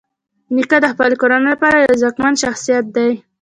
[0.55, 3.11] نیکه د خپلې کورنۍ لپاره یو ځواکمن شخصیت دی.